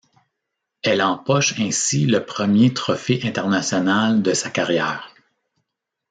Elle 0.81 1.03
empoche 1.03 1.59
ainsi 1.59 2.07
le 2.07 2.25
premier 2.25 2.73
trophée 2.73 3.19
international 3.23 4.23
de 4.23 4.33
sa 4.33 4.49
carrière. 4.49 5.13